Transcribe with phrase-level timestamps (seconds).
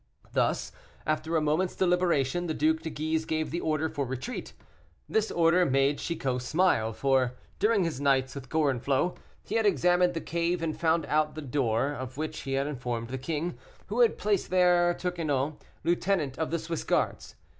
[0.33, 0.71] Thus,
[1.05, 4.53] after a moment's deliberation, the Duc de Guise gave the order for retreat.
[5.07, 10.19] This order made Chicot smile, for, during his nights with Gorenflot, he had examined the
[10.19, 13.59] cave and found out the door, of which he had informed the king,
[13.89, 17.35] who had placed there Torquenot, lieutenant of the Swiss guards.